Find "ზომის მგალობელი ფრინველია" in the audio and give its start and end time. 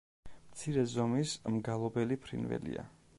0.93-2.89